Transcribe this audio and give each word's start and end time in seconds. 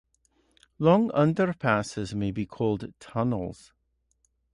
Long 0.79 1.11
underpasses 1.11 2.15
may 2.15 2.31
be 2.31 2.47
called 2.47 2.91
tunnels. 2.99 3.71